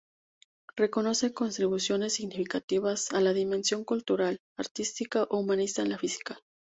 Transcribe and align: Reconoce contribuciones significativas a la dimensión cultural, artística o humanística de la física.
Reconoce 0.75 1.31
contribuciones 1.31 2.13
significativas 2.15 3.11
a 3.11 3.21
la 3.21 3.33
dimensión 3.33 3.83
cultural, 3.85 4.39
artística 4.57 5.25
o 5.29 5.37
humanística 5.37 5.83
de 5.83 5.89
la 5.89 5.99
física. 5.99 6.39